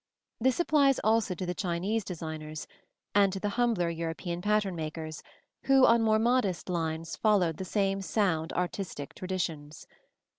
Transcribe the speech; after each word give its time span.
This 0.39 0.59
applies 0.59 0.97
also 1.03 1.35
to 1.35 1.45
the 1.45 1.53
Chinese 1.53 2.03
designers, 2.03 2.65
and 3.13 3.31
to 3.31 3.39
the 3.39 3.49
humbler 3.49 3.87
European 3.91 4.41
pattern 4.41 4.75
makers 4.75 5.21
who 5.65 5.85
on 5.85 6.01
more 6.01 6.17
modest 6.17 6.69
lines 6.69 7.15
followed 7.15 7.57
the 7.57 7.65
same 7.65 8.01
sound 8.01 8.51
artistic 8.53 9.13
traditions. 9.13 9.85